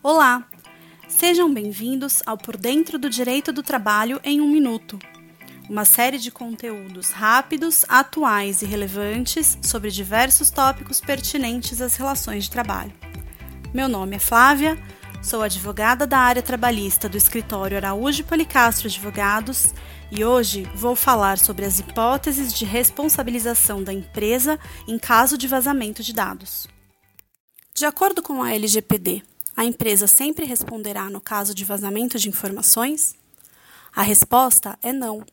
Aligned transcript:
Olá! 0.00 0.46
Sejam 1.08 1.52
bem-vindos 1.52 2.22
ao 2.24 2.38
Por 2.38 2.56
Dentro 2.56 3.00
do 3.00 3.10
Direito 3.10 3.52
do 3.52 3.64
Trabalho 3.64 4.20
em 4.22 4.40
um 4.40 4.48
Minuto, 4.48 4.96
uma 5.68 5.84
série 5.84 6.18
de 6.18 6.30
conteúdos 6.30 7.10
rápidos, 7.10 7.84
atuais 7.88 8.62
e 8.62 8.64
relevantes 8.64 9.58
sobre 9.60 9.90
diversos 9.90 10.50
tópicos 10.50 11.00
pertinentes 11.00 11.80
às 11.80 11.96
relações 11.96 12.44
de 12.44 12.50
trabalho. 12.52 12.92
Meu 13.74 13.88
nome 13.88 14.14
é 14.14 14.18
Flávia, 14.20 14.78
sou 15.20 15.42
advogada 15.42 16.06
da 16.06 16.18
área 16.18 16.42
trabalhista 16.42 17.08
do 17.08 17.16
escritório 17.16 17.76
Araújo 17.76 18.22
Policastro 18.22 18.86
Advogados 18.86 19.74
e 20.12 20.24
hoje 20.24 20.62
vou 20.76 20.94
falar 20.94 21.38
sobre 21.38 21.64
as 21.64 21.80
hipóteses 21.80 22.52
de 22.52 22.64
responsabilização 22.64 23.82
da 23.82 23.92
empresa 23.92 24.60
em 24.86 24.96
caso 24.96 25.36
de 25.36 25.48
vazamento 25.48 26.04
de 26.04 26.12
dados. 26.12 26.68
De 27.74 27.84
acordo 27.84 28.22
com 28.22 28.44
a 28.44 28.54
LGPD, 28.54 29.24
a 29.58 29.64
empresa 29.64 30.06
sempre 30.06 30.46
responderá 30.46 31.10
no 31.10 31.20
caso 31.20 31.52
de 31.52 31.64
vazamento 31.64 32.16
de 32.16 32.28
informações? 32.28 33.16
A 33.92 34.02
resposta 34.02 34.78
é 34.80 34.92
não. 34.92 35.26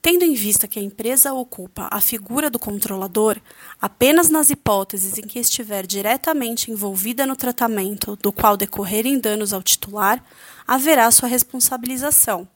Tendo 0.00 0.24
em 0.24 0.34
vista 0.34 0.68
que 0.68 0.78
a 0.78 0.82
empresa 0.82 1.34
ocupa 1.34 1.88
a 1.90 2.00
figura 2.00 2.48
do 2.48 2.60
controlador, 2.60 3.40
apenas 3.82 4.30
nas 4.30 4.50
hipóteses 4.50 5.18
em 5.18 5.22
que 5.22 5.40
estiver 5.40 5.84
diretamente 5.84 6.70
envolvida 6.70 7.26
no 7.26 7.34
tratamento 7.34 8.14
do 8.22 8.30
qual 8.30 8.56
decorrerem 8.56 9.18
danos 9.18 9.52
ao 9.52 9.64
titular, 9.64 10.24
haverá 10.64 11.10
sua 11.10 11.28
responsabilização 11.28 12.46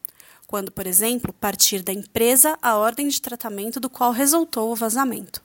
quando, 0.47 0.70
por 0.70 0.87
exemplo, 0.87 1.33
partir 1.33 1.83
da 1.83 1.92
empresa 1.92 2.56
a 2.62 2.77
ordem 2.77 3.09
de 3.09 3.20
tratamento 3.20 3.81
do 3.81 3.91
qual 3.91 4.12
resultou 4.12 4.70
o 4.70 4.77
vazamento. 4.77 5.42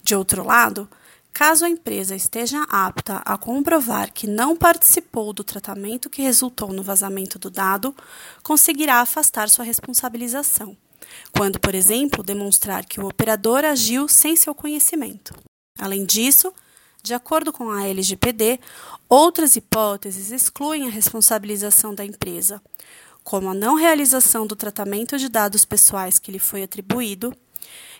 De 0.00 0.14
outro 0.14 0.44
lado, 0.44 0.88
caso 1.36 1.66
a 1.66 1.68
empresa 1.68 2.16
esteja 2.16 2.62
apta 2.62 3.16
a 3.18 3.36
comprovar 3.36 4.10
que 4.10 4.26
não 4.26 4.56
participou 4.56 5.34
do 5.34 5.44
tratamento 5.44 6.08
que 6.08 6.22
resultou 6.22 6.72
no 6.72 6.82
vazamento 6.82 7.38
do 7.38 7.50
dado, 7.50 7.94
conseguirá 8.42 9.02
afastar 9.02 9.50
sua 9.50 9.62
responsabilização, 9.62 10.74
quando, 11.36 11.60
por 11.60 11.74
exemplo, 11.74 12.24
demonstrar 12.24 12.86
que 12.86 12.98
o 12.98 13.06
operador 13.06 13.66
agiu 13.66 14.08
sem 14.08 14.34
seu 14.34 14.54
conhecimento. 14.54 15.34
Além 15.78 16.06
disso, 16.06 16.54
de 17.02 17.12
acordo 17.12 17.52
com 17.52 17.70
a 17.70 17.86
LGPD, 17.86 18.58
outras 19.06 19.56
hipóteses 19.56 20.30
excluem 20.30 20.86
a 20.86 20.90
responsabilização 20.90 21.94
da 21.94 22.02
empresa, 22.02 22.62
como 23.22 23.50
a 23.50 23.54
não 23.54 23.74
realização 23.74 24.46
do 24.46 24.56
tratamento 24.56 25.18
de 25.18 25.28
dados 25.28 25.66
pessoais 25.66 26.18
que 26.18 26.32
lhe 26.32 26.38
foi 26.38 26.62
atribuído, 26.62 27.36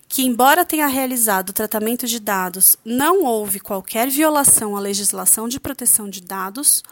que, 0.08 0.22
embora 0.22 0.64
tenha 0.64 0.86
realizado 0.86 1.50
o 1.50 1.52
tratamento 1.52 2.06
de 2.06 2.20
dados, 2.20 2.76
não 2.84 3.24
houve 3.24 3.60
qualquer 3.60 4.08
violação 4.08 4.76
à 4.76 4.80
legislação 4.80 5.48
de 5.48 5.58
proteção 5.58 6.08
de 6.08 6.20
dados, 6.20 6.82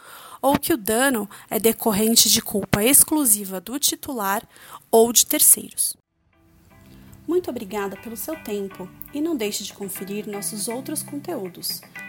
ou 0.42 0.58
que 0.58 0.72
o 0.72 0.76
dano 0.76 1.28
é 1.48 1.58
decorrente 1.58 2.28
de 2.28 2.42
culpa 2.42 2.84
exclusiva 2.84 3.60
do 3.60 3.78
titular 3.78 4.42
ou 4.90 5.12
de 5.12 5.24
terceiros. 5.24 5.96
Muito 7.26 7.48
obrigada 7.48 7.96
pelo 7.96 8.16
seu 8.16 8.36
tempo 8.36 8.88
e 9.14 9.20
não 9.20 9.34
deixe 9.34 9.64
de 9.64 9.72
conferir 9.72 10.28
nossos 10.28 10.68
outros 10.68 11.02
conteúdos. 11.02 11.80